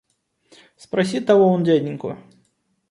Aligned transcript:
Спроси 0.83 1.19
того 1.27 1.45
вон 1.49 1.61
дяденьку. 1.67 2.09